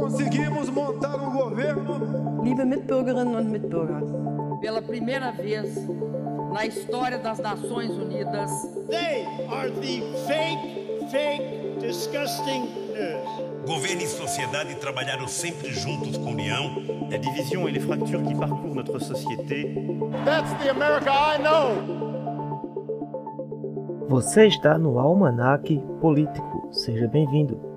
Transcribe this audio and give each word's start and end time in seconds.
conseguimos 0.00 0.70
montar 0.70 1.16
um 1.16 1.32
governo. 1.32 2.42
Liebe 2.42 2.64
Mitbürgerinnen 2.64 3.34
und 3.36 3.50
Mitbürger. 3.50 4.02
Pela 4.60 4.82
primeira 4.82 5.30
vez 5.32 5.76
na 6.52 6.64
história 6.66 7.18
das 7.18 7.38
Nações 7.38 7.90
Unidas. 7.90 8.50
They 8.88 9.26
are 9.50 9.70
the 9.70 10.02
fake, 10.26 11.10
fake, 11.10 11.80
disgusting 11.80 12.62
news. 12.94 13.48
Governo 13.66 14.02
e 14.02 14.06
sociedade 14.06 14.74
trabalharam 14.76 15.28
sempre 15.28 15.72
juntos 15.72 16.16
com 16.16 16.30
união. 16.30 16.76
La 17.10 17.18
division 17.18 17.68
et 17.68 17.72
les 17.72 17.80
fractures 17.80 18.22
qui 18.26 18.34
parcourent 18.34 18.74
notre 18.74 18.98
société. 18.98 19.74
That's 20.24 20.52
the 20.62 20.70
America 20.70 21.10
I 21.10 21.38
know. 21.38 22.08
Você 24.08 24.46
está 24.46 24.78
no 24.78 24.98
Almanac 24.98 25.76
Político. 26.00 26.68
Seja 26.72 27.06
bem-vindo. 27.08 27.67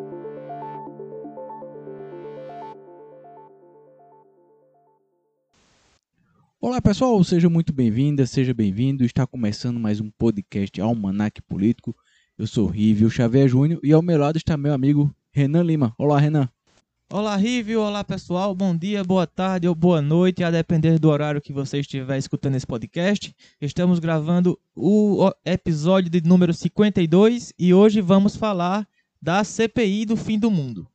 Olá 6.72 6.82
pessoal, 6.82 7.22
seja 7.22 7.50
muito 7.50 7.74
bem-vinda, 7.74 8.26
seja 8.26 8.54
bem-vindo. 8.54 9.04
Está 9.04 9.28
começando 9.28 9.78
mais 9.78 10.00
um 10.00 10.10
podcast 10.10 10.80
Almanac 10.80 11.42
Político. 11.42 11.94
Eu 12.38 12.48
sou 12.48 12.66
Rívio 12.66 13.10
Xavier 13.10 13.46
Júnior 13.50 13.82
e 13.84 13.92
ao 13.92 14.02
meu 14.02 14.18
lado 14.18 14.38
está 14.38 14.56
meu 14.56 14.74
amigo 14.74 15.14
Renan 15.34 15.64
Lima. 15.64 15.94
Olá, 15.98 16.18
Renan. 16.18 16.48
Olá, 17.12 17.36
Rívio. 17.36 17.82
Olá, 17.82 18.06
pessoal. 18.06 18.56
Bom 18.56 18.74
dia, 18.74 19.04
boa 19.04 19.28
tarde 19.28 19.68
ou 19.68 19.76
boa 19.76 20.02
noite, 20.02 20.46
a 20.46 20.50
depender 20.50 20.98
do 20.98 21.10
horário 21.10 21.42
que 21.42 21.52
você 21.52 21.82
estiver 21.82 22.18
escutando 22.18 22.56
esse 22.56 22.66
podcast. 22.66 23.36
Estamos 23.60 24.00
gravando 24.00 24.58
o 24.74 25.30
episódio 25.44 26.10
de 26.10 26.22
número 26.22 26.54
52 26.54 27.52
e 27.60 27.74
hoje 27.74 28.00
vamos 28.00 28.38
falar 28.38 28.88
da 29.22 29.44
CPI 29.44 30.06
do 30.06 30.16
fim 30.16 30.40
do 30.40 30.50
mundo 30.50 30.88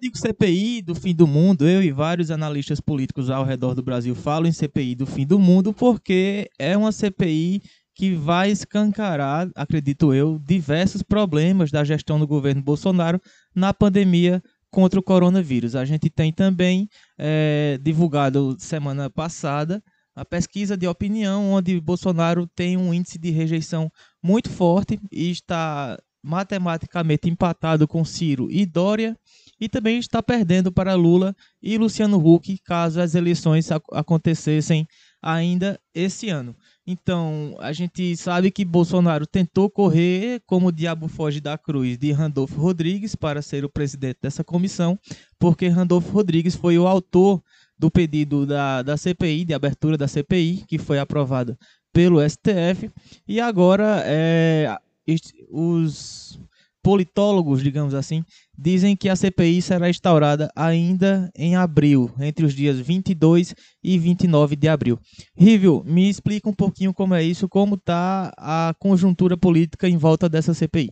digo 0.00 0.16
CPI 0.16 0.82
do 0.82 0.94
fim 0.94 1.14
do 1.14 1.26
mundo, 1.26 1.68
eu 1.68 1.82
e 1.82 1.90
vários 1.90 2.30
analistas 2.30 2.80
políticos 2.80 3.30
ao 3.30 3.44
redor 3.44 3.74
do 3.74 3.82
Brasil 3.82 4.14
falam 4.14 4.48
em 4.48 4.52
CPI 4.52 4.94
do 4.94 5.06
fim 5.06 5.26
do 5.26 5.38
mundo 5.38 5.72
porque 5.72 6.48
é 6.58 6.76
uma 6.76 6.92
CPI 6.92 7.62
que 7.94 8.14
vai 8.14 8.50
escancarar, 8.50 9.50
acredito 9.56 10.14
eu, 10.14 10.38
diversos 10.38 11.02
problemas 11.02 11.72
da 11.72 11.82
gestão 11.82 12.18
do 12.18 12.28
governo 12.28 12.62
Bolsonaro 12.62 13.20
na 13.54 13.74
pandemia 13.74 14.40
contra 14.70 15.00
o 15.00 15.02
coronavírus. 15.02 15.74
A 15.74 15.84
gente 15.84 16.08
tem 16.08 16.32
também 16.32 16.88
é, 17.18 17.76
divulgado 17.82 18.56
semana 18.58 19.10
passada 19.10 19.82
a 20.14 20.24
pesquisa 20.24 20.76
de 20.76 20.86
opinião, 20.86 21.52
onde 21.52 21.80
Bolsonaro 21.80 22.46
tem 22.54 22.76
um 22.76 22.94
índice 22.94 23.18
de 23.18 23.30
rejeição 23.30 23.90
muito 24.22 24.50
forte 24.50 24.98
e 25.10 25.30
está 25.30 25.96
matematicamente 26.22 27.28
empatado 27.28 27.86
com 27.86 28.04
Ciro 28.04 28.48
e 28.50 28.66
Dória 28.66 29.16
e 29.60 29.68
também 29.68 29.98
está 29.98 30.22
perdendo 30.22 30.70
para 30.70 30.94
Lula 30.94 31.34
e 31.62 31.76
Luciano 31.76 32.18
Huck 32.18 32.58
caso 32.58 33.00
as 33.00 33.14
eleições 33.14 33.68
acontecessem 33.92 34.86
ainda 35.22 35.80
esse 35.94 36.28
ano. 36.28 36.54
Então, 36.86 37.56
a 37.58 37.72
gente 37.72 38.16
sabe 38.16 38.50
que 38.50 38.64
Bolsonaro 38.64 39.26
tentou 39.26 39.68
correr 39.68 40.40
como 40.46 40.68
o 40.68 40.72
diabo 40.72 41.08
foge 41.08 41.40
da 41.40 41.58
cruz 41.58 41.98
de 41.98 42.12
Randolfo 42.12 42.60
Rodrigues 42.60 43.14
para 43.14 43.42
ser 43.42 43.64
o 43.64 43.68
presidente 43.68 44.18
dessa 44.22 44.44
comissão, 44.44 44.98
porque 45.38 45.68
Randolfo 45.68 46.10
Rodrigues 46.10 46.54
foi 46.54 46.78
o 46.78 46.86
autor 46.86 47.42
do 47.78 47.90
pedido 47.90 48.46
da, 48.46 48.82
da 48.82 48.96
CPI, 48.96 49.44
de 49.44 49.54
abertura 49.54 49.96
da 49.96 50.08
CPI, 50.08 50.64
que 50.66 50.78
foi 50.78 50.98
aprovada 50.98 51.58
pelo 51.92 52.20
STF, 52.28 52.90
e 53.26 53.40
agora 53.40 54.02
é, 54.04 54.76
os 55.50 56.38
politólogos, 56.88 57.62
digamos 57.62 57.92
assim, 57.92 58.24
dizem 58.56 58.96
que 58.96 59.10
a 59.10 59.14
CPI 59.14 59.60
será 59.60 59.90
instaurada 59.90 60.50
ainda 60.56 61.30
em 61.36 61.54
abril, 61.54 62.10
entre 62.18 62.46
os 62.46 62.54
dias 62.54 62.78
22 62.80 63.54
e 63.84 63.98
29 63.98 64.56
de 64.56 64.68
abril. 64.68 64.98
Rívio, 65.36 65.84
me 65.84 66.08
explica 66.08 66.48
um 66.48 66.54
pouquinho 66.54 66.94
como 66.94 67.14
é 67.14 67.22
isso, 67.22 67.46
como 67.46 67.74
está 67.74 68.32
a 68.38 68.74
conjuntura 68.78 69.36
política 69.36 69.86
em 69.86 69.98
volta 69.98 70.30
dessa 70.30 70.54
CPI. 70.54 70.90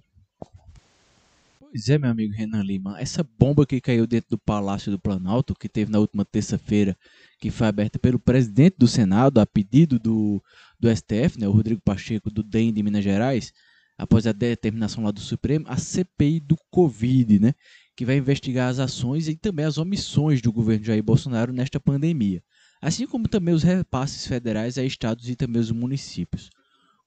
Pois 1.58 1.88
é, 1.88 1.96
meu 1.96 2.10
amigo 2.10 2.34
Renan 2.34 2.62
Lima, 2.62 3.00
essa 3.00 3.26
bomba 3.38 3.64
que 3.64 3.80
caiu 3.80 4.06
dentro 4.06 4.28
do 4.32 4.38
Palácio 4.38 4.92
do 4.92 4.98
Planalto, 4.98 5.54
que 5.54 5.66
teve 5.66 5.90
na 5.90 5.98
última 5.98 6.26
terça-feira, 6.26 6.94
que 7.40 7.50
foi 7.50 7.68
aberta 7.68 7.98
pelo 7.98 8.18
presidente 8.18 8.76
do 8.76 8.86
Senado, 8.86 9.40
a 9.40 9.46
pedido 9.46 9.98
do, 9.98 10.42
do 10.78 10.94
STF, 10.94 11.40
né, 11.40 11.48
o 11.48 11.52
Rodrigo 11.52 11.80
Pacheco, 11.82 12.30
do 12.30 12.42
DEM 12.42 12.70
de 12.70 12.82
Minas 12.82 13.02
Gerais, 13.02 13.50
após 13.98 14.26
a 14.26 14.32
determinação 14.32 15.04
lá 15.04 15.10
do 15.10 15.20
Supremo, 15.20 15.66
a 15.68 15.76
CPI 15.76 16.40
do 16.40 16.56
Covid, 16.70 17.38
né? 17.38 17.54
Que 17.96 18.04
vai 18.04 18.16
investigar 18.16 18.68
as 18.68 18.78
ações 18.78 19.26
e 19.26 19.36
também 19.36 19.64
as 19.64 19.78
omissões 19.78 20.42
do 20.42 20.52
governo 20.52 20.84
Jair 20.84 21.02
Bolsonaro 21.02 21.52
nesta 21.52 21.80
pandemia, 21.80 22.42
assim 22.80 23.06
como 23.06 23.26
também 23.26 23.54
os 23.54 23.62
repasses 23.62 24.26
federais 24.26 24.76
a 24.76 24.84
estados 24.84 25.28
e 25.28 25.34
também 25.34 25.60
os 25.60 25.70
municípios. 25.70 26.50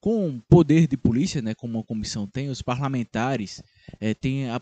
Com 0.01 0.39
poder 0.49 0.87
de 0.87 0.95
polícia, 0.95 1.41
né, 1.41 1.53
como 1.53 1.79
a 1.79 1.83
comissão 1.83 2.25
tem, 2.25 2.49
os 2.49 2.61
parlamentares 2.61 3.61
é, 3.99 4.13
têm 4.13 4.49
a, 4.49 4.61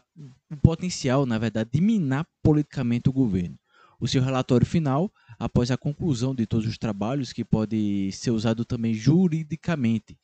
o 0.51 0.57
potencial, 0.57 1.25
na 1.25 1.37
verdade, 1.37 1.69
de 1.71 1.79
minar 1.79 2.25
politicamente 2.41 3.07
o 3.07 3.13
governo. 3.13 3.57
O 3.99 4.07
seu 4.07 4.21
relatório 4.21 4.65
final, 4.65 5.11
após 5.39 5.71
a 5.71 5.77
conclusão 5.77 6.33
de 6.33 6.45
todos 6.45 6.67
os 6.67 6.77
trabalhos, 6.77 7.33
que 7.33 7.43
pode 7.43 8.11
ser 8.11 8.31
usado 8.31 8.65
também 8.65 8.93
juridicamente, 8.93 10.17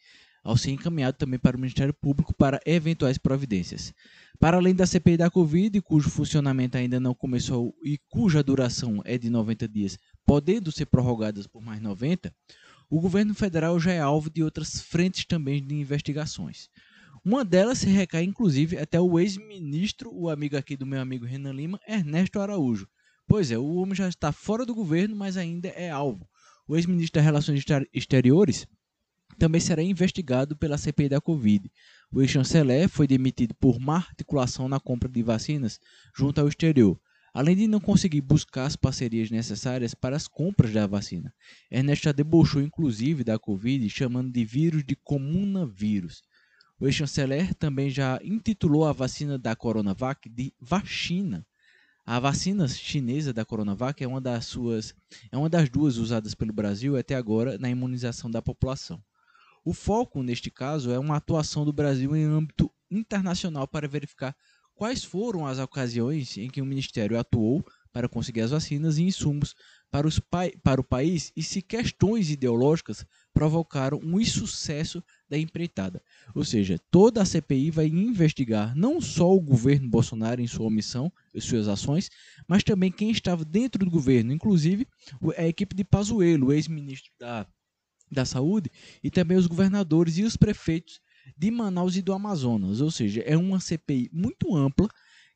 ao 0.44 0.58
ser 0.58 0.72
encaminhado 0.72 1.18
também 1.18 1.40
para 1.40 1.56
o 1.56 1.60
Ministério 1.60 1.94
Público 1.94 2.34
para 2.34 2.60
eventuais 2.66 3.18
providências. 3.18 3.94
Para 4.40 4.58
além 4.58 4.76
da 4.76 4.86
CPI 4.86 5.18
da 5.18 5.30
Covid, 5.30 5.80
cujo 5.82 6.10
funcionamento 6.10 6.78
ainda 6.78 7.00
não 7.00 7.16
começou 7.16 7.74
e 7.84 7.98
cuja 8.10 8.44
duração 8.44 9.02
é 9.06 9.18
de 9.18 9.30
90 9.30 9.68
dias, 9.70 9.98
podendo 10.26 10.72
ser 10.72 10.88
prorrogadas 10.88 11.48
por 11.48 11.62
mais 11.62 11.82
90, 11.82 12.34
o 12.90 13.00
governo 13.00 13.34
federal 13.34 13.80
já 13.80 13.94
é 13.94 14.00
alvo 14.00 14.30
de 14.30 14.44
outras 14.44 14.82
frentes 14.82 15.26
também 15.26 15.66
de 15.66 15.76
investigações. 15.76 16.70
Uma 17.26 17.46
delas 17.46 17.78
se 17.78 17.88
recai, 17.88 18.24
inclusive, 18.24 18.78
até 18.78 19.00
o 19.00 19.18
ex-ministro, 19.18 20.14
o 20.14 20.30
amigo 20.30 20.58
aqui 20.58 20.76
do 20.76 20.86
meu 20.86 21.00
amigo 21.00 21.26
Renan 21.26 21.54
Lima, 21.54 21.80
Ernesto 21.88 22.42
Araújo. 22.42 22.86
Pois 23.26 23.50
é, 23.50 23.58
o 23.58 23.76
homem 23.76 23.96
já 23.96 24.10
está 24.10 24.34
fora 24.34 24.66
do 24.66 24.76
governo, 24.76 25.16
mas 25.16 25.38
ainda 25.38 25.70
é 25.70 25.90
alvo. 25.90 26.28
O 26.68 26.76
ex-ministro 26.76 27.20
das 27.20 27.26
Relações 27.26 27.64
Exteriores, 27.94 28.68
também 29.38 29.62
será 29.62 29.82
investigado 29.82 30.56
pela 30.56 30.78
CPI 30.78 31.10
da 31.10 31.22
Covid. 31.22 31.72
O 32.12 32.22
ex-chanceler 32.22 32.88
foi 32.88 33.08
demitido 33.08 33.54
por 33.56 33.80
má 33.80 33.98
articulação 33.98 34.70
na 34.70 34.80
compra 34.80 35.10
de 35.10 35.24
vacinas 35.24 35.80
junto 36.16 36.40
ao 36.40 36.48
exterior, 36.48 37.00
além 37.34 37.56
de 37.56 37.68
não 37.68 37.80
conseguir 37.80 38.22
buscar 38.22 38.66
as 38.66 38.76
parcerias 38.76 39.32
necessárias 39.32 39.96
para 39.96 40.16
as 40.16 40.28
compras 40.28 40.72
da 40.72 40.86
vacina. 40.86 41.34
Ernesto 41.72 42.06
já 42.06 42.12
debochou 42.12 42.62
inclusive 42.62 43.24
da 43.24 43.40
Covid, 43.40 43.90
chamando 43.90 44.32
de 44.32 44.46
vírus 44.46 44.84
de 44.84 44.96
comunavírus. 44.96 46.22
O 46.80 46.86
ex-chanceler 46.86 47.56
também 47.56 47.90
já 47.90 48.20
intitulou 48.24 48.86
a 48.86 48.94
vacina 48.94 49.38
da 49.40 49.56
Coronavac 49.56 50.30
de 50.30 50.54
vacina. 50.60 51.46
A 52.06 52.20
vacina 52.20 52.68
chinesa 52.68 53.32
da 53.32 53.46
Coronavac 53.46 54.04
é 54.04 54.08
uma 54.08 54.20
das 54.20 54.46
suas, 54.46 54.94
é 55.32 55.38
uma 55.38 55.50
das 55.50 55.70
duas 55.70 55.98
usadas 55.98 56.36
pelo 56.36 56.52
Brasil 56.52 56.98
até 56.98 57.16
agora 57.16 57.58
na 57.58 57.70
imunização 57.70 58.30
da 58.30 58.42
população. 58.42 59.02
O 59.66 59.74
foco, 59.74 60.22
neste 60.22 60.52
caso, 60.52 60.92
é 60.92 61.00
uma 61.00 61.16
atuação 61.16 61.64
do 61.64 61.72
Brasil 61.72 62.16
em 62.16 62.26
âmbito 62.26 62.70
internacional 62.92 63.68
para 63.68 63.88
verificar 63.88 64.36
quais 64.76 65.04
foram 65.04 65.46
as 65.46 65.58
ocasiões 65.58 66.38
em 66.38 66.50
que 66.50 66.62
o 66.62 66.66
Ministério 66.66 67.18
atuou 67.18 67.66
para 67.94 68.10
conseguir 68.10 68.42
as 68.42 68.52
vacinas 68.52 68.98
e 68.98 69.04
insumos 69.04 69.56
para, 69.90 70.08
os 70.08 70.20
para 70.20 70.82
o 70.82 70.84
país 70.84 71.32
e 71.38 71.44
se 71.44 71.62
questões 71.62 72.32
ideológicas 72.32 73.06
provocaram 73.32 74.00
um 74.04 74.20
insucesso 74.20 75.02
da 75.30 75.38
empreitada. 75.38 76.02
Ou 76.34 76.44
seja, 76.44 76.80
toda 76.92 77.22
a 77.22 77.26
CPI 77.26 77.70
vai 77.72 77.88
investigar 77.88 78.76
não 78.76 79.00
só 79.00 79.32
o 79.32 79.40
governo 79.40 79.88
Bolsonaro 79.88 80.42
em 80.42 80.48
sua 80.48 80.66
omissão 80.66 81.12
e 81.34 81.40
suas 81.40 81.68
ações, 81.68 82.10
mas 82.48 82.64
também 82.64 82.92
quem 82.92 83.12
estava 83.12 83.46
dentro 83.46 83.86
do 83.86 83.92
governo, 83.92 84.34
inclusive 84.34 84.88
a 85.38 85.48
equipe 85.48 85.76
de 85.76 85.84
Pazuello, 85.84 86.52
ex-ministro 86.52 87.12
da 87.20 87.48
da 88.14 88.26
Saúde 88.26 88.70
e 89.04 89.10
também 89.10 89.38
os 89.38 89.48
governadores 89.48 90.18
e 90.18 90.24
os 90.24 90.38
prefeitos 90.38 91.00
de 91.38 91.50
Manaus 91.52 91.96
e 91.96 92.02
do 92.02 92.14
Amazonas. 92.14 92.82
Ou 92.82 92.92
seja, 92.92 93.22
é 93.22 93.38
uma 93.38 93.60
CPI 93.60 94.10
muito 94.14 94.56
ampla 94.56 94.88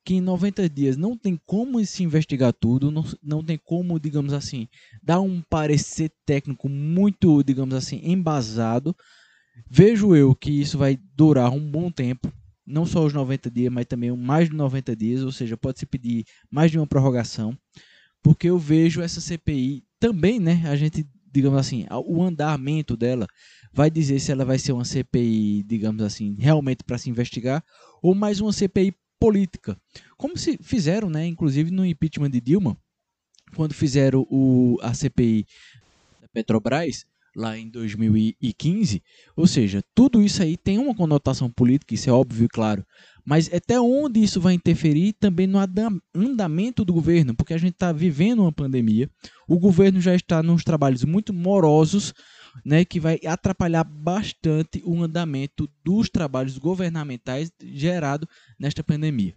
que 0.08 0.16
em 0.16 0.22
90 0.22 0.70
dias 0.70 0.96
não 0.96 1.18
tem 1.18 1.38
como 1.46 1.86
se 1.86 2.02
investigar 2.02 2.54
tudo, 2.54 2.90
não, 2.90 3.04
não 3.22 3.44
tem 3.44 3.58
como, 3.58 4.00
digamos 4.00 4.32
assim, 4.32 4.70
dar 5.04 5.20
um 5.20 5.42
parecer 5.42 6.10
técnico 6.26 6.70
muito, 6.70 7.44
digamos 7.44 7.76
assim, 7.76 8.00
embasado. 8.02 8.96
Vejo 9.70 10.16
eu 10.16 10.34
que 10.34 10.50
isso 10.50 10.78
vai 10.78 10.98
durar 11.14 11.52
um 11.52 11.60
bom 11.60 11.92
tempo, 11.92 12.32
não 12.66 12.86
só 12.86 13.06
os 13.06 13.12
90 13.12 13.52
dias, 13.52 13.74
mas 13.74 13.86
também 13.86 14.16
mais 14.16 14.50
de 14.50 14.56
90 14.56 14.96
dias, 14.96 15.24
ou 15.24 15.32
seja, 15.34 15.58
pode 15.58 15.80
se 15.80 15.86
pedir 15.86 16.24
mais 16.50 16.72
de 16.72 16.80
uma 16.80 16.88
prorrogação, 16.88 17.58
porque 18.24 18.48
eu 18.48 18.58
vejo 18.58 19.02
essa 19.02 19.20
CPI 19.20 19.84
também, 20.00 20.40
né? 20.40 20.64
A 20.68 20.76
gente 20.78 21.06
digamos 21.38 21.60
assim, 21.60 21.86
o 21.92 22.24
andamento 22.24 22.98
dela 22.98 23.28
vai 23.72 23.92
dizer 23.92 24.20
se 24.20 24.32
ela 24.32 24.44
vai 24.44 24.58
ser 24.58 24.72
uma 24.72 24.84
CPI, 24.84 25.64
digamos 25.64 26.04
assim, 26.04 26.36
realmente 26.40 26.84
para 26.84 26.98
se 26.98 27.10
investigar, 27.12 27.64
ou 28.02 28.16
mais 28.16 28.42
uma 28.42 28.52
CPI 28.52 28.96
política, 29.20 29.80
como 30.18 30.36
se 30.36 30.58
fizeram, 30.58 31.10
né, 31.10 31.26
inclusive 31.28 31.70
no 31.70 31.86
impeachment 31.86 32.32
de 32.32 32.42
Dilma, 32.42 32.76
quando 33.56 33.74
fizeram 33.74 34.26
o, 34.30 34.78
a 34.82 34.94
CPI 34.94 35.46
da 36.22 36.28
Petrobras, 36.28 37.06
lá 37.38 37.56
em 37.56 37.70
2015, 37.70 39.04
ou 39.36 39.46
seja, 39.46 39.84
tudo 39.94 40.24
isso 40.24 40.42
aí 40.42 40.58
tem 40.58 40.80
uma 40.80 40.96
conotação 40.96 41.52
política, 41.52 41.94
isso 41.94 42.10
é 42.10 42.14
óbvio 42.14 42.46
e 42.46 42.50
claro, 42.50 42.84
mas 43.24 43.48
até 43.54 43.80
onde 43.80 44.24
isso 44.24 44.42
vai 44.42 44.56
interferir 44.56 45.14
também 45.14 45.46
no 45.46 45.60
andamento 46.16 46.84
do 46.84 46.92
governo, 46.92 47.36
porque 47.36 47.54
a 47.54 47.58
gente 47.60 47.74
está 47.74 47.92
vivendo 47.92 48.42
uma 48.42 48.52
pandemia, 48.52 49.08
o 49.48 49.60
governo 49.60 50.02
já 50.02 50.16
está 50.16 50.42
nos 50.42 50.64
trabalhos 50.64 51.04
muito 51.04 51.32
morosos, 51.32 52.12
né, 52.66 52.84
que 52.84 53.00
vai 53.00 53.20
atrapalhar 53.24 53.84
bastante 53.84 54.82
o 54.84 55.04
andamento 55.04 55.70
dos 55.86 56.10
trabalhos 56.10 56.58
governamentais 56.58 57.52
gerado 57.62 58.28
nesta 58.60 58.84
pandemia. 58.84 59.36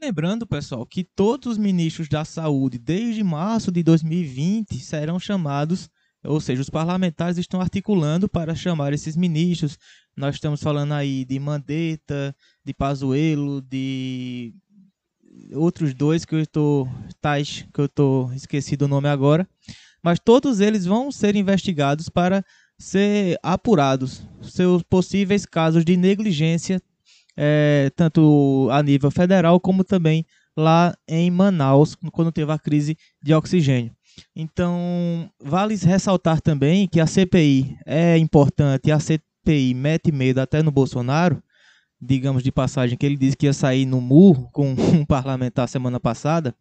lembrando, 0.00 0.46
pessoal, 0.46 0.84
que 0.84 1.02
todos 1.02 1.52
os 1.52 1.58
ministros 1.58 2.06
da 2.06 2.24
saúde 2.24 2.78
desde 2.78 3.24
março 3.24 3.72
de 3.72 3.82
2020 3.82 4.78
serão 4.78 5.18
chamados, 5.18 5.88
ou 6.24 6.40
seja, 6.40 6.62
os 6.62 6.70
parlamentares 6.70 7.38
estão 7.38 7.60
articulando 7.60 8.28
para 8.28 8.54
chamar 8.54 8.92
esses 8.92 9.16
ministros. 9.16 9.78
Nós 10.16 10.34
estamos 10.34 10.62
falando 10.62 10.92
aí 10.92 11.24
de 11.24 11.38
Mandetta, 11.38 12.34
de 12.64 12.74
Pazuello, 12.74 13.60
de 13.62 14.52
outros 15.52 15.94
dois 15.94 16.24
que 16.24 16.34
eu 16.34 16.40
estou 16.40 16.88
tais 17.20 17.66
que 17.72 17.80
eu 17.80 17.84
estou 17.84 18.32
esquecido 18.32 18.82
o 18.82 18.88
nome 18.88 19.08
agora 19.08 19.48
mas 20.02 20.18
todos 20.18 20.60
eles 20.60 20.86
vão 20.86 21.10
ser 21.10 21.36
investigados 21.36 22.08
para 22.08 22.44
ser 22.78 23.38
apurados 23.42 24.26
seus 24.42 24.82
possíveis 24.82 25.44
casos 25.44 25.84
de 25.84 25.96
negligência, 25.96 26.80
é, 27.36 27.90
tanto 27.96 28.68
a 28.70 28.82
nível 28.82 29.10
federal 29.10 29.58
como 29.60 29.82
também 29.82 30.24
lá 30.56 30.94
em 31.06 31.30
Manaus, 31.30 31.96
quando 32.12 32.32
teve 32.32 32.50
a 32.52 32.58
crise 32.58 32.96
de 33.22 33.34
oxigênio. 33.34 33.92
Então, 34.34 35.30
vale 35.42 35.74
ressaltar 35.76 36.40
também 36.40 36.88
que 36.88 37.00
a 37.00 37.06
CPI 37.06 37.76
é 37.86 38.16
importante, 38.18 38.90
a 38.90 38.98
CPI 38.98 39.74
mete 39.74 40.12
medo 40.12 40.40
até 40.40 40.62
no 40.62 40.70
Bolsonaro, 40.70 41.42
digamos 42.00 42.42
de 42.42 42.52
passagem, 42.52 42.96
que 42.96 43.04
ele 43.04 43.16
disse 43.16 43.36
que 43.36 43.46
ia 43.46 43.52
sair 43.52 43.84
no 43.84 44.00
murro 44.00 44.48
com 44.52 44.70
um 44.94 45.04
parlamentar 45.04 45.68
semana 45.68 45.98
passada, 45.98 46.54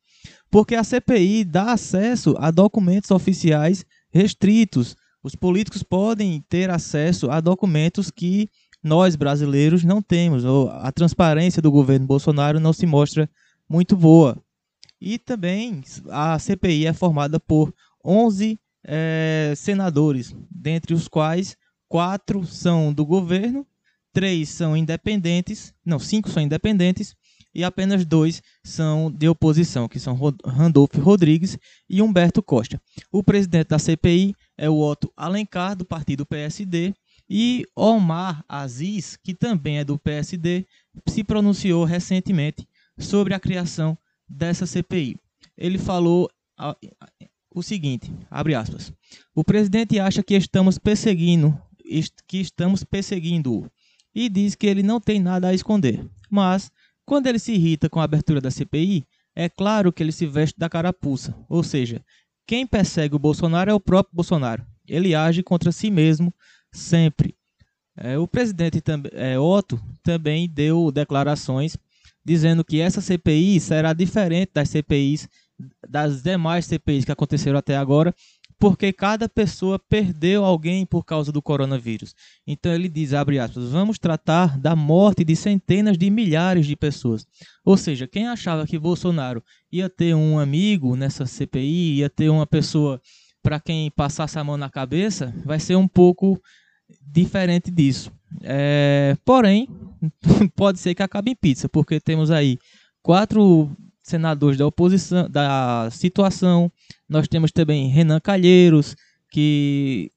porque 0.50 0.76
a 0.76 0.84
CPI 0.84 1.46
dá 1.46 1.74
acesso 1.74 2.36
a 2.38 2.52
documentos 2.52 3.12
oficiais 3.12 3.86
restritos. 4.12 4.96
Os 5.24 5.36
políticos 5.36 5.84
podem 5.84 6.44
ter 6.48 6.70
acesso 6.70 7.30
a 7.30 7.40
documentos 7.42 8.10
que 8.10 8.50
nós 8.84 9.16
brasileiros 9.16 9.84
não 9.84 10.02
temos. 10.02 10.46
Ou 10.46 10.70
a 10.70 10.92
transparência 10.92 11.62
do 11.62 11.72
governo 11.72 12.08
Bolsonaro 12.08 12.60
não 12.60 12.74
se 12.74 12.86
mostra 12.86 13.30
muito 13.70 13.96
boa. 13.96 14.42
E 15.00 15.18
também 15.18 15.82
a 16.10 16.38
CPI 16.40 16.88
é 16.88 16.94
formada 16.94 17.40
por 17.40 17.74
11 18.04 18.60
é, 18.86 19.54
senadores, 19.56 20.36
dentre 20.50 20.94
os 20.94 21.08
quais 21.08 21.58
quatro 21.88 22.46
são 22.46 22.94
do 22.94 23.06
governo, 23.06 23.66
três 24.14 24.50
são 24.50 24.76
independentes, 24.76 25.74
não, 25.86 26.00
cinco 26.00 26.30
são 26.30 26.42
independentes 26.42 27.16
e 27.54 27.64
apenas 27.64 28.06
dois 28.06 28.42
são 28.64 29.12
de 29.12 29.28
oposição, 29.28 29.88
que 29.88 30.00
são 30.00 30.18
Randolfo 30.46 31.00
Rodrigues 31.02 31.58
e 31.90 32.02
Humberto 32.02 32.42
Costa. 32.42 32.82
O 33.12 33.24
presidente 33.24 33.70
da 33.70 33.80
CPI 33.80 34.36
é 34.58 34.70
o 34.70 34.80
Otto 34.80 35.12
Alencar, 35.16 35.76
do 35.76 35.86
partido 35.86 36.26
PSD, 36.26 36.94
e 37.30 37.66
Omar 37.76 38.44
Aziz, 38.48 39.18
que 39.18 39.34
também 39.34 39.80
é 39.80 39.84
do 39.84 39.98
PSD, 39.98 40.66
se 41.08 41.24
pronunciou 41.24 41.84
recentemente 41.84 42.68
sobre 42.98 43.34
a 43.34 43.40
criação 43.40 43.98
dessa 44.28 44.66
CPI. 44.66 45.18
Ele 45.58 45.78
falou 45.78 46.30
o 47.54 47.64
seguinte, 47.64 48.12
abre 48.30 48.56
aspas, 48.56 48.94
o 49.34 49.44
presidente 49.44 50.00
acha 50.00 50.24
que 50.24 50.36
estamos 50.36 50.78
perseguindo, 50.78 51.58
que 52.28 52.38
estamos 52.38 52.84
perseguindo-o 52.84 53.70
e 54.14 54.30
diz 54.30 54.56
que 54.56 54.68
ele 54.68 54.84
não 54.84 55.00
tem 55.00 55.20
nada 55.20 55.48
a 55.48 55.54
esconder, 55.54 56.06
mas 56.30 56.72
quando 57.06 57.28
ele 57.28 57.40
se 57.40 57.54
irrita 57.54 57.90
com 57.90 58.00
a 58.00 58.04
abertura 58.04 58.42
da 58.42 58.52
CPI, 58.52 59.06
é 59.36 59.48
claro 59.48 59.94
que 59.94 60.04
ele 60.04 60.12
se 60.12 60.26
veste 60.26 60.58
da 60.58 60.68
carapuça, 60.68 61.36
ou 61.48 61.64
seja, 61.64 62.04
quem 62.46 62.66
persegue 62.66 63.16
o 63.16 63.20
Bolsonaro 63.20 63.70
é 63.70 63.74
o 63.74 63.80
próprio 63.80 64.16
Bolsonaro. 64.16 64.66
Ele 64.88 65.14
age 65.14 65.44
contra 65.44 65.72
si 65.72 65.92
mesmo 65.92 66.34
sempre. 66.72 67.36
É, 67.96 68.18
o 68.18 68.28
presidente 68.28 68.82
é, 69.14 69.38
Otto 69.38 69.80
também 70.02 70.48
deu 70.48 70.92
declarações 70.92 71.78
dizendo 72.28 72.62
que 72.62 72.82
essa 72.82 73.00
CPI 73.00 73.58
será 73.62 73.94
diferente 73.94 74.52
das 74.54 74.68
CPIs, 74.68 75.30
das 75.88 76.22
demais 76.22 76.66
CPIs 76.66 77.06
que 77.06 77.12
aconteceram 77.12 77.58
até 77.58 77.78
agora, 77.78 78.14
porque 78.60 78.92
cada 78.92 79.30
pessoa 79.30 79.80
perdeu 79.80 80.44
alguém 80.44 80.86
por 80.86 81.06
causa 81.06 81.32
do 81.32 81.42
coronavírus. 81.42 82.14
Então 82.46 82.74
ele 82.74 82.90
diz, 82.90 83.14
abre 83.14 83.40
aspas, 83.40 83.70
vamos 83.70 83.98
tratar 83.98 84.60
da 84.60 84.76
morte 84.76 85.24
de 85.24 85.38
centenas 85.38 85.98
de 85.98 86.10
milhares 86.10 86.66
de 86.66 86.76
pessoas. 86.76 87.26
Ou 87.64 87.78
seja, 87.78 88.10
quem 88.10 88.28
achava 88.28 88.68
que 88.68 88.78
Bolsonaro 88.78 89.42
ia 89.72 89.90
ter 89.90 90.14
um 90.14 90.38
amigo 90.38 90.98
nessa 90.98 91.26
CPI, 91.26 92.00
ia 92.00 92.10
ter 92.10 92.28
uma 92.28 92.46
pessoa 92.46 93.00
para 93.42 93.58
quem 93.58 93.90
passasse 93.90 94.38
a 94.38 94.44
mão 94.44 94.58
na 94.58 94.70
cabeça, 94.70 95.34
vai 95.46 95.62
ser 95.62 95.78
um 95.78 95.88
pouco 95.88 96.42
diferente 97.02 97.72
disso. 97.72 98.12
É, 98.44 99.16
porém, 99.26 99.68
pode 100.56 100.80
ser 100.80 100.94
que 100.96 101.04
acabe 101.04 101.32
em 101.32 101.36
pizza, 101.36 101.68
porque 101.68 102.00
temos 102.00 102.32
aí 102.32 102.58
quatro 103.02 103.70
senadores 104.02 104.58
da 104.58 104.66
oposição, 104.66 105.30
da 105.30 105.90
situação. 105.92 106.72
Nós 107.08 107.28
temos 107.28 107.52
também 107.52 107.88
Renan 107.90 108.20
Calheiros, 108.20 108.96
que 109.30 110.12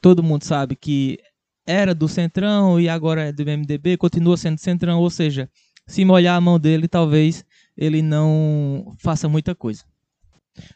todo 0.00 0.22
mundo 0.22 0.44
sabe 0.44 0.76
que 0.76 1.18
era 1.66 1.94
do 1.94 2.08
Centrão 2.08 2.78
e 2.78 2.88
agora 2.88 3.24
é 3.24 3.32
do 3.32 3.44
MDB, 3.44 3.96
continua 3.96 4.36
sendo 4.36 4.58
Centrão, 4.58 5.00
ou 5.00 5.10
seja, 5.10 5.48
se 5.86 6.04
molhar 6.04 6.36
a 6.36 6.40
mão 6.40 6.58
dele, 6.58 6.88
talvez 6.88 7.44
ele 7.76 8.02
não 8.02 8.94
faça 8.98 9.28
muita 9.28 9.54
coisa. 9.54 9.84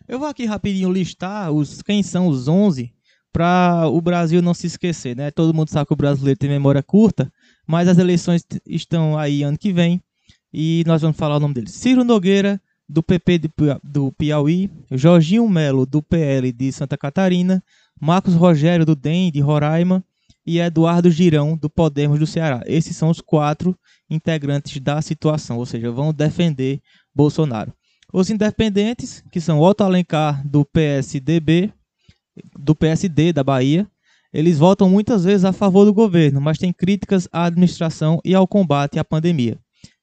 Eu 0.07 0.19
vou 0.19 0.29
aqui 0.29 0.45
rapidinho 0.45 0.91
listar 0.91 1.53
os 1.53 1.83
quem 1.83 2.03
são 2.03 2.27
os 2.27 2.49
11 2.49 2.93
para 3.33 3.87
o 3.89 4.01
Brasil 4.01 4.41
não 4.43 4.55
se 4.55 4.67
esquecer, 4.67 5.17
né? 5.17 5.31
Todo 5.31 5.55
mundo 5.55 5.69
sabe 5.69 5.87
que 5.87 5.93
o 5.93 5.97
brasileiro 5.97 6.39
tem 6.39 6.49
memória 6.49 6.83
curta, 6.83 7.31
mas 7.67 7.89
as 7.89 7.99
eleições 7.99 8.45
estão 8.67 9.19
aí 9.19 9.43
ano 9.43 9.59
que 9.59 9.73
vem 9.73 10.03
e 10.53 10.83
nós 10.87 11.03
vamos 11.03 11.17
falar 11.17 11.37
o 11.37 11.41
nome 11.41 11.55
dele. 11.55 11.69
Ciro 11.69 12.05
Nogueira, 12.05 12.61
do 12.89 13.03
PP 13.03 13.43
do 13.85 14.13
Piauí, 14.13 14.71
Jorginho 14.91 15.49
Melo, 15.49 15.85
do 15.85 16.03
PL 16.03 16.51
de 16.53 16.73
Santa 16.73 16.97
Catarina, 16.97 17.63
Marcos 18.01 18.35
Rogério, 18.35 18.87
do 18.87 18.97
DEM 18.97 19.31
de 19.31 19.41
Roraima 19.41 20.03
e 20.47 20.59
Eduardo 20.59 21.11
Girão, 21.11 21.57
do 21.57 21.69
Podemos 21.69 22.19
do 22.19 22.27
Ceará. 22.27 22.63
Esses 22.65 22.97
são 22.97 23.11
os 23.11 23.21
quatro 23.21 23.79
integrantes 24.09 24.81
da 24.81 25.03
situação, 25.03 25.59
ou 25.59 25.67
seja, 25.67 25.91
vão 25.91 26.15
defender 26.15 26.81
Bolsonaro. 27.15 27.75
Os 28.11 28.31
independentes, 28.31 29.23
que 29.31 29.39
são 29.39 29.61
Otto 29.61 29.85
Alencar, 29.85 30.47
do 30.47 30.65
PSDB, 30.65 31.71
do 32.59 32.75
PSD 32.75 33.33
da 33.33 33.43
Bahia, 33.45 33.87
eles 34.33 34.59
votam 34.59 34.91
muitas 34.91 35.25
vezes 35.25 35.45
a 35.45 35.53
favor 35.53 35.85
do 35.85 35.95
governo, 35.95 36.41
mas 36.41 36.59
têm 36.59 36.73
críticas 36.73 37.29
à 37.33 37.45
administração 37.45 38.21
e 38.25 38.35
ao 38.35 38.47
combate 38.47 38.99
à 38.99 39.05
pandemia. 39.05 39.59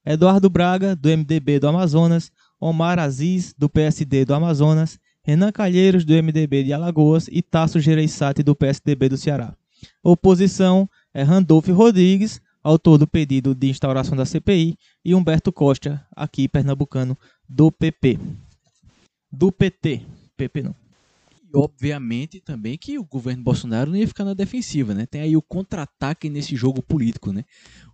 Eduardo 0.05 0.49
Braga, 0.49 0.95
do 0.95 1.09
MDB 1.09 1.59
do 1.59 1.67
Amazonas, 1.67 2.31
Omar 2.59 2.99
Aziz, 2.99 3.53
do 3.57 3.69
PSD 3.69 4.25
do 4.25 4.33
Amazonas, 4.33 4.99
Renan 5.23 5.51
Calheiros, 5.51 6.05
do 6.05 6.13
MDB 6.13 6.63
de 6.63 6.73
Alagoas 6.73 7.27
e 7.31 7.41
Tasso 7.41 7.79
Gereissati, 7.79 8.43
do 8.43 8.55
PSDB 8.55 9.09
do 9.09 9.17
Ceará. 9.17 9.55
Oposição 10.03 10.89
é 11.13 11.23
Randolfo 11.23 11.73
Rodrigues, 11.73 12.39
autor 12.63 12.97
do 12.97 13.07
pedido 13.07 13.53
de 13.53 13.69
instauração 13.69 14.15
da 14.15 14.25
CPI, 14.25 14.77
e 15.03 15.13
Humberto 15.13 15.51
Costa, 15.51 16.05
aqui 16.15 16.47
pernambucano, 16.47 17.17
do 17.47 17.71
PP. 17.71 18.19
Do 19.31 19.51
PT. 19.51 20.01
PP 20.37 20.63
não 20.63 20.84
obviamente 21.55 22.39
também 22.39 22.77
que 22.77 22.97
o 22.99 23.05
governo 23.05 23.43
Bolsonaro 23.43 23.89
não 23.89 23.97
ia 23.97 24.07
ficar 24.07 24.25
na 24.25 24.33
defensiva, 24.33 24.93
né? 24.93 25.05
Tem 25.05 25.21
aí 25.21 25.37
o 25.37 25.41
contra-ataque 25.41 26.29
nesse 26.29 26.55
jogo 26.55 26.81
político, 26.81 27.31
né? 27.31 27.43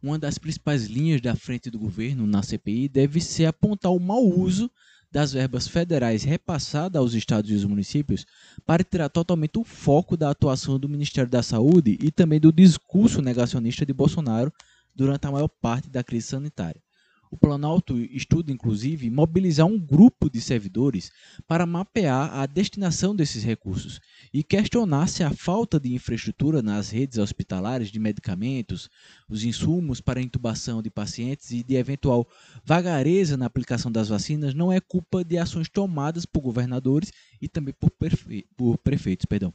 Uma 0.01 0.18
das 0.18 0.38
principais 0.38 0.86
linhas 0.86 1.22
da 1.22 1.36
frente 1.36 1.70
do 1.70 1.80
governo 1.80 2.25
na 2.25 2.41
CPI 2.41 2.89
deve 2.89 3.22
ser 3.22 3.46
apontar 3.46 3.91
o 3.91 4.00
mau 4.00 4.24
uso 4.24 4.70
das 5.12 5.34
verbas 5.34 5.68
federais 5.68 6.24
repassadas 6.24 7.00
aos 7.00 7.13
estados 7.13 7.51
e 7.51 7.53
os 7.53 7.65
municípios 7.65 8.25
para 8.65 8.84
tirar 8.84 9.10
totalmente 9.10 9.60
o 9.60 9.63
foco 9.63 10.15
da 10.15 10.30
atuação 10.30 10.80
do 10.80 10.88
Ministério 10.88 11.30
da 11.30 11.44
Saúde 11.44 11.98
e 12.01 12.12
também 12.12 12.39
do 12.39 12.51
discurso 12.51 13.22
negacionista 13.22 13.86
de 13.86 13.94
Bolsonaro 13.94 14.51
durante 14.96 15.27
a 15.27 15.32
maior 15.32 15.50
parte 15.50 15.89
da 15.89 16.03
crise 16.03 16.27
sanitária. 16.27 16.82
O 17.31 17.38
Planalto 17.38 17.97
estuda, 17.97 18.51
inclusive, 18.51 19.09
mobilizar 19.09 19.65
um 19.65 19.79
grupo 19.79 20.29
de 20.29 20.41
servidores 20.41 21.13
para 21.47 21.65
mapear 21.65 22.29
a 22.33 22.45
destinação 22.45 23.15
desses 23.15 23.41
recursos 23.41 24.01
e 24.33 24.43
questionar 24.43 25.07
se 25.07 25.23
a 25.23 25.31
falta 25.31 25.79
de 25.79 25.93
infraestrutura 25.93 26.61
nas 26.61 26.89
redes 26.89 27.17
hospitalares 27.17 27.89
de 27.89 27.97
medicamentos, 28.00 28.89
os 29.29 29.45
insumos 29.45 30.01
para 30.01 30.21
intubação 30.21 30.81
de 30.81 30.89
pacientes 30.89 31.51
e 31.51 31.63
de 31.63 31.75
eventual 31.75 32.27
vagareza 32.65 33.38
na 33.38 33.45
aplicação 33.45 33.89
das 33.89 34.09
vacinas 34.09 34.53
não 34.53 34.69
é 34.69 34.81
culpa 34.81 35.23
de 35.23 35.38
ações 35.38 35.69
tomadas 35.69 36.25
por 36.25 36.41
governadores 36.41 37.13
e 37.41 37.47
também 37.47 37.73
por, 37.73 37.91
prefe 37.91 38.45
por 38.57 38.77
prefeitos. 38.79 39.25
Perdão. 39.25 39.53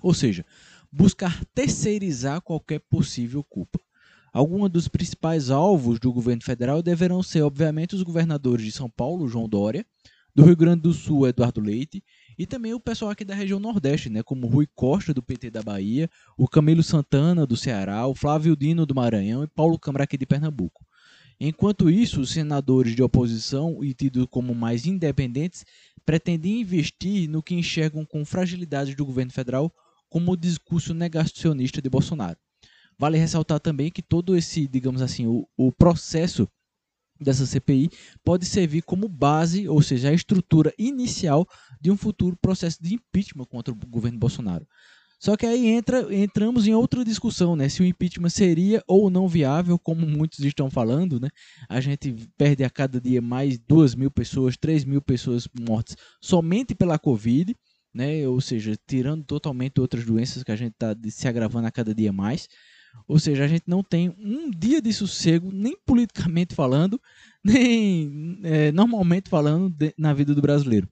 Ou 0.00 0.14
seja, 0.14 0.46
buscar 0.90 1.44
terceirizar 1.46 2.40
qualquer 2.42 2.78
possível 2.78 3.42
culpa. 3.42 3.80
Alguns 4.32 4.70
dos 4.70 4.88
principais 4.88 5.50
alvos 5.50 6.00
do 6.00 6.10
governo 6.10 6.42
federal 6.42 6.82
deverão 6.82 7.22
ser, 7.22 7.42
obviamente, 7.42 7.94
os 7.94 8.02
governadores 8.02 8.64
de 8.64 8.72
São 8.72 8.88
Paulo, 8.88 9.28
João 9.28 9.46
Dória, 9.46 9.84
do 10.34 10.42
Rio 10.42 10.56
Grande 10.56 10.80
do 10.80 10.94
Sul, 10.94 11.28
Eduardo 11.28 11.60
Leite, 11.60 12.02
e 12.38 12.46
também 12.46 12.72
o 12.72 12.80
pessoal 12.80 13.10
aqui 13.10 13.26
da 13.26 13.34
região 13.34 13.60
Nordeste, 13.60 14.08
né, 14.08 14.22
como 14.22 14.46
Rui 14.46 14.66
Costa, 14.74 15.12
do 15.12 15.22
PT 15.22 15.50
da 15.50 15.62
Bahia, 15.62 16.08
o 16.38 16.48
Camilo 16.48 16.82
Santana, 16.82 17.46
do 17.46 17.58
Ceará, 17.58 18.06
o 18.06 18.14
Flávio 18.14 18.56
Dino, 18.56 18.86
do 18.86 18.94
Maranhão 18.94 19.44
e 19.44 19.46
Paulo 19.46 19.78
Câmara, 19.78 20.04
aqui 20.04 20.16
de 20.16 20.24
Pernambuco. 20.24 20.82
Enquanto 21.38 21.90
isso, 21.90 22.22
os 22.22 22.30
senadores 22.30 22.96
de 22.96 23.02
oposição 23.02 23.84
e 23.84 23.92
tidos 23.92 24.26
como 24.30 24.54
mais 24.54 24.86
independentes 24.86 25.66
pretendem 26.06 26.62
investir 26.62 27.28
no 27.28 27.42
que 27.42 27.54
enxergam 27.54 28.06
com 28.06 28.24
fragilidades 28.24 28.94
do 28.94 29.04
governo 29.04 29.30
federal, 29.30 29.70
como 30.08 30.32
o 30.32 30.36
discurso 30.36 30.94
negacionista 30.94 31.82
de 31.82 31.90
Bolsonaro. 31.90 32.38
Vale 33.02 33.18
ressaltar 33.18 33.58
também 33.58 33.90
que 33.90 34.00
todo 34.00 34.36
esse, 34.36 34.68
digamos 34.68 35.02
assim, 35.02 35.26
o, 35.26 35.44
o 35.56 35.72
processo 35.72 36.46
dessa 37.20 37.44
CPI 37.44 37.90
pode 38.22 38.46
servir 38.46 38.82
como 38.82 39.08
base, 39.08 39.68
ou 39.68 39.82
seja, 39.82 40.10
a 40.10 40.12
estrutura 40.12 40.72
inicial 40.78 41.44
de 41.80 41.90
um 41.90 41.96
futuro 41.96 42.36
processo 42.40 42.80
de 42.80 42.94
impeachment 42.94 43.46
contra 43.46 43.74
o 43.74 43.76
governo 43.88 44.20
Bolsonaro. 44.20 44.64
Só 45.18 45.36
que 45.36 45.44
aí 45.44 45.66
entra, 45.66 46.14
entramos 46.14 46.68
em 46.68 46.74
outra 46.74 47.04
discussão, 47.04 47.56
né? 47.56 47.68
Se 47.68 47.82
o 47.82 47.84
impeachment 47.84 48.30
seria 48.30 48.80
ou 48.86 49.10
não 49.10 49.26
viável, 49.26 49.76
como 49.80 50.06
muitos 50.06 50.38
estão 50.38 50.70
falando, 50.70 51.18
né? 51.18 51.28
A 51.68 51.80
gente 51.80 52.14
perde 52.38 52.62
a 52.62 52.70
cada 52.70 53.00
dia 53.00 53.20
mais 53.20 53.58
duas 53.58 53.96
mil 53.96 54.12
pessoas, 54.12 54.56
três 54.56 54.84
mil 54.84 55.02
pessoas 55.02 55.48
mortas 55.60 55.96
somente 56.20 56.72
pela 56.72 57.00
Covid, 57.00 57.52
né? 57.92 58.28
Ou 58.28 58.40
seja, 58.40 58.78
tirando 58.86 59.24
totalmente 59.24 59.80
outras 59.80 60.04
doenças 60.04 60.44
que 60.44 60.52
a 60.52 60.56
gente 60.56 60.74
está 60.74 60.94
se 61.08 61.26
agravando 61.26 61.66
a 61.66 61.72
cada 61.72 61.92
dia 61.92 62.12
mais. 62.12 62.46
Ou 63.06 63.18
seja, 63.18 63.44
a 63.44 63.48
gente 63.48 63.64
não 63.66 63.82
tem 63.82 64.08
um 64.18 64.50
dia 64.50 64.80
de 64.80 64.92
sossego, 64.92 65.50
nem 65.52 65.76
politicamente 65.84 66.54
falando, 66.54 67.00
nem 67.44 68.40
é, 68.42 68.72
normalmente 68.72 69.28
falando 69.28 69.68
de, 69.70 69.94
na 69.98 70.14
vida 70.14 70.34
do 70.34 70.40
brasileiro. 70.40 70.88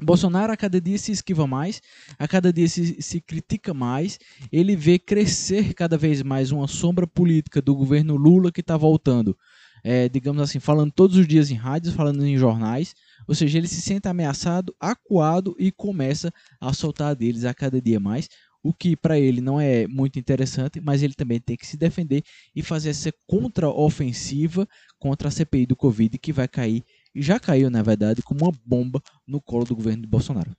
Bolsonaro 0.00 0.52
a 0.52 0.56
cada 0.56 0.80
dia 0.80 0.98
se 0.98 1.12
esquiva 1.12 1.46
mais, 1.46 1.80
a 2.18 2.26
cada 2.26 2.52
dia 2.52 2.66
se, 2.66 3.00
se 3.00 3.20
critica 3.20 3.72
mais, 3.72 4.18
ele 4.50 4.74
vê 4.74 4.98
crescer 4.98 5.72
cada 5.72 5.96
vez 5.96 6.20
mais 6.22 6.50
uma 6.50 6.66
sombra 6.66 7.06
política 7.06 7.62
do 7.62 7.76
governo 7.76 8.16
Lula 8.16 8.50
que 8.50 8.60
está 8.60 8.76
voltando, 8.76 9.36
é, 9.84 10.08
digamos 10.08 10.42
assim, 10.42 10.58
falando 10.58 10.90
todos 10.90 11.16
os 11.16 11.28
dias 11.28 11.50
em 11.50 11.54
rádios, 11.54 11.94
falando 11.94 12.26
em 12.26 12.36
jornais, 12.36 12.94
ou 13.28 13.34
seja, 13.34 13.58
ele 13.58 13.68
se 13.68 13.80
sente 13.80 14.08
ameaçado, 14.08 14.74
acuado 14.80 15.54
e 15.58 15.70
começa 15.70 16.32
a 16.60 16.72
soltar 16.72 17.14
deles 17.14 17.44
a 17.44 17.54
cada 17.54 17.80
dia 17.80 18.00
mais, 18.00 18.28
o 18.64 18.72
que 18.72 18.96
para 18.96 19.20
ele 19.20 19.42
não 19.42 19.60
é 19.60 19.86
muito 19.86 20.18
interessante, 20.18 20.80
mas 20.80 21.02
ele 21.02 21.12
também 21.12 21.38
tem 21.38 21.54
que 21.54 21.66
se 21.66 21.76
defender 21.76 22.24
e 22.56 22.62
fazer 22.62 22.88
essa 22.88 23.12
contra-ofensiva 23.26 24.66
contra 24.98 25.28
a 25.28 25.30
CPI 25.30 25.66
do 25.66 25.76
Covid, 25.76 26.18
que 26.18 26.32
vai 26.32 26.48
cair, 26.48 26.82
e 27.14 27.20
já 27.20 27.38
caiu, 27.38 27.68
na 27.68 27.82
verdade, 27.82 28.22
como 28.22 28.46
uma 28.46 28.52
bomba 28.64 29.02
no 29.28 29.38
colo 29.38 29.66
do 29.66 29.76
governo 29.76 30.02
de 30.02 30.08
Bolsonaro. 30.08 30.56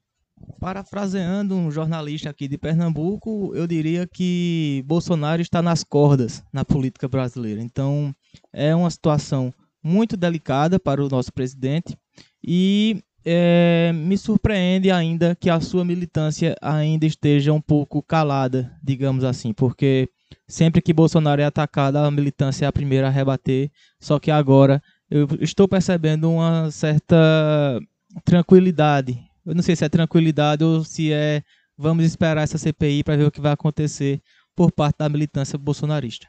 Parafraseando 0.59 1.55
um 1.55 1.71
jornalista 1.71 2.29
aqui 2.29 2.47
de 2.47 2.59
Pernambuco, 2.59 3.55
eu 3.55 3.65
diria 3.65 4.05
que 4.05 4.83
Bolsonaro 4.85 5.41
está 5.41 5.61
nas 5.61 5.83
cordas 5.83 6.43
na 6.53 6.63
política 6.63 7.07
brasileira. 7.07 7.61
Então, 7.61 8.13
é 8.53 8.75
uma 8.75 8.91
situação 8.91 9.51
muito 9.81 10.15
delicada 10.15 10.79
para 10.79 11.03
o 11.03 11.09
nosso 11.09 11.33
presidente 11.33 11.97
e 12.43 13.01
é, 13.25 13.91
me 13.93 14.17
surpreende 14.17 14.91
ainda 14.91 15.35
que 15.35 15.49
a 15.49 15.59
sua 15.59 15.83
militância 15.83 16.55
ainda 16.61 17.07
esteja 17.07 17.51
um 17.51 17.59
pouco 17.59 18.03
calada, 18.03 18.71
digamos 18.83 19.23
assim, 19.23 19.51
porque 19.51 20.07
sempre 20.47 20.81
que 20.81 20.93
Bolsonaro 20.93 21.41
é 21.41 21.45
atacado, 21.45 21.97
a 21.97 22.11
militância 22.11 22.65
é 22.65 22.67
a 22.67 22.71
primeira 22.71 23.07
a 23.07 23.09
rebater, 23.09 23.71
só 23.99 24.19
que 24.19 24.29
agora 24.29 24.81
eu 25.09 25.27
estou 25.41 25.67
percebendo 25.67 26.29
uma 26.29 26.69
certa 26.69 27.79
tranquilidade. 28.23 29.19
Eu 29.43 29.55
não 29.55 29.63
sei 29.63 29.75
se 29.75 29.83
é 29.83 29.89
tranquilidade 29.89 30.63
ou 30.63 30.83
se 30.83 31.11
é 31.11 31.41
vamos 31.77 32.05
esperar 32.05 32.43
essa 32.43 32.57
CPI 32.57 33.03
para 33.03 33.17
ver 33.17 33.25
o 33.25 33.31
que 33.31 33.41
vai 33.41 33.51
acontecer 33.51 34.21
por 34.55 34.71
parte 34.71 34.97
da 34.99 35.09
militância 35.09 35.57
bolsonarista. 35.57 36.27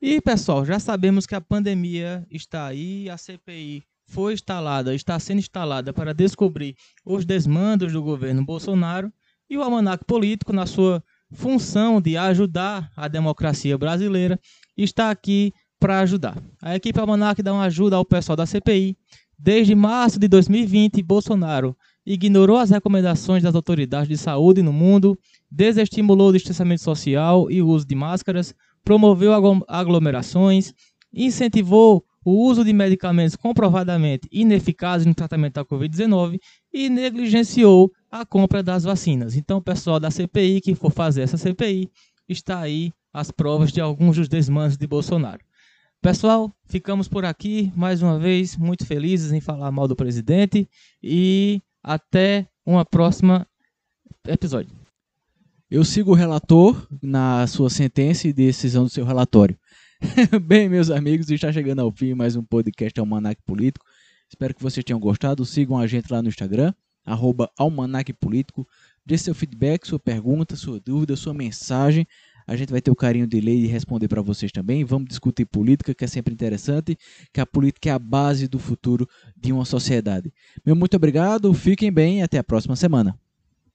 E 0.00 0.20
pessoal, 0.20 0.64
já 0.64 0.78
sabemos 0.78 1.26
que 1.26 1.34
a 1.34 1.40
pandemia 1.40 2.26
está 2.30 2.66
aí, 2.66 3.08
a 3.08 3.16
CPI 3.16 3.84
foi 4.14 4.32
instalada, 4.32 4.94
está 4.94 5.18
sendo 5.18 5.40
instalada 5.40 5.92
para 5.92 6.14
descobrir 6.14 6.76
os 7.04 7.24
desmandos 7.24 7.92
do 7.92 8.00
governo 8.00 8.44
Bolsonaro 8.44 9.12
e 9.50 9.58
o 9.58 9.62
Almanac 9.62 10.04
Político, 10.04 10.52
na 10.52 10.66
sua 10.66 11.02
função 11.32 12.00
de 12.00 12.16
ajudar 12.16 12.92
a 12.96 13.08
democracia 13.08 13.76
brasileira, 13.76 14.38
está 14.76 15.10
aqui 15.10 15.52
para 15.80 15.98
ajudar. 15.98 16.40
A 16.62 16.76
equipe 16.76 16.98
Almanac 16.98 17.42
dá 17.42 17.52
uma 17.52 17.64
ajuda 17.64 17.96
ao 17.96 18.04
pessoal 18.04 18.36
da 18.36 18.46
CPI. 18.46 18.96
Desde 19.36 19.74
março 19.74 20.20
de 20.20 20.28
2020, 20.28 21.02
Bolsonaro 21.02 21.76
ignorou 22.06 22.56
as 22.56 22.70
recomendações 22.70 23.42
das 23.42 23.56
autoridades 23.56 24.08
de 24.08 24.16
saúde 24.16 24.62
no 24.62 24.72
mundo, 24.72 25.18
desestimulou 25.50 26.28
o 26.28 26.32
distanciamento 26.32 26.82
social 26.82 27.50
e 27.50 27.60
o 27.60 27.66
uso 27.66 27.84
de 27.84 27.96
máscaras, 27.96 28.54
promoveu 28.84 29.32
aglomerações, 29.66 30.72
incentivou 31.12 32.04
o 32.24 32.32
uso 32.32 32.64
de 32.64 32.72
medicamentos 32.72 33.36
comprovadamente 33.36 34.28
ineficazes 34.32 35.06
no 35.06 35.14
tratamento 35.14 35.54
da 35.54 35.64
Covid-19 35.64 36.38
e 36.72 36.88
negligenciou 36.88 37.92
a 38.10 38.24
compra 38.24 38.62
das 38.62 38.84
vacinas. 38.84 39.36
Então, 39.36 39.58
o 39.58 39.62
pessoal 39.62 40.00
da 40.00 40.10
CPI 40.10 40.60
que 40.60 40.74
for 40.74 40.90
fazer 40.90 41.22
essa 41.22 41.36
CPI 41.36 41.90
está 42.28 42.60
aí 42.60 42.92
as 43.12 43.30
provas 43.30 43.70
de 43.70 43.80
alguns 43.80 44.16
dos 44.16 44.28
desmandos 44.28 44.76
de 44.76 44.86
Bolsonaro. 44.86 45.40
Pessoal, 46.00 46.54
ficamos 46.66 47.08
por 47.08 47.24
aqui 47.24 47.72
mais 47.74 48.02
uma 48.02 48.18
vez 48.18 48.56
muito 48.56 48.84
felizes 48.84 49.32
em 49.32 49.40
falar 49.40 49.70
mal 49.70 49.88
do 49.88 49.96
presidente 49.96 50.68
e 51.02 51.62
até 51.82 52.46
uma 52.66 52.84
próxima 52.84 53.46
episódio. 54.26 54.70
Eu 55.70 55.84
sigo 55.84 56.10
o 56.10 56.14
relator 56.14 56.86
na 57.02 57.46
sua 57.46 57.70
sentença 57.70 58.28
e 58.28 58.32
decisão 58.32 58.84
do 58.84 58.90
seu 58.90 59.04
relatório. 59.04 59.58
Bem, 60.42 60.68
meus 60.68 60.90
amigos, 60.90 61.30
está 61.30 61.52
chegando 61.52 61.80
ao 61.80 61.90
fim 61.90 62.14
mais 62.14 62.36
um 62.36 62.42
podcast 62.42 62.98
Almanac 62.98 63.40
Político. 63.42 63.84
Espero 64.28 64.54
que 64.54 64.62
vocês 64.62 64.84
tenham 64.84 65.00
gostado. 65.00 65.44
Sigam 65.44 65.78
a 65.78 65.86
gente 65.86 66.12
lá 66.12 66.22
no 66.22 66.28
Instagram, 66.28 66.72
arroba 67.04 67.50
Almanac 67.58 68.12
Político. 68.14 68.66
Dê 69.04 69.16
seu 69.16 69.34
feedback, 69.34 69.86
sua 69.86 69.98
pergunta, 69.98 70.56
sua 70.56 70.80
dúvida, 70.80 71.16
sua 71.16 71.32
mensagem. 71.32 72.06
A 72.46 72.56
gente 72.56 72.70
vai 72.70 72.80
ter 72.80 72.90
o 72.90 72.96
carinho 72.96 73.26
de 73.26 73.40
ler 73.40 73.56
e 73.56 73.66
responder 73.66 74.08
para 74.08 74.20
vocês 74.20 74.52
também. 74.52 74.84
Vamos 74.84 75.08
discutir 75.08 75.46
política, 75.46 75.94
que 75.94 76.04
é 76.04 76.08
sempre 76.08 76.34
interessante, 76.34 76.98
que 77.32 77.40
a 77.40 77.46
política 77.46 77.88
é 77.88 77.92
a 77.92 77.98
base 77.98 78.46
do 78.46 78.58
futuro 78.58 79.08
de 79.36 79.52
uma 79.52 79.64
sociedade. 79.64 80.32
Meu 80.64 80.76
muito 80.76 80.96
obrigado, 80.96 81.52
fiquem 81.54 81.90
bem 81.90 82.18
e 82.18 82.22
até 82.22 82.38
a 82.38 82.44
próxima 82.44 82.76
semana. 82.76 83.18